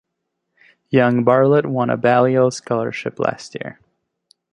Young 0.89 1.23
Barlitt 1.23 1.67
won 1.67 1.91
a 1.91 1.95
Balliol 1.95 2.49
scholarship 2.49 3.19
last 3.19 3.53
year. 3.53 3.79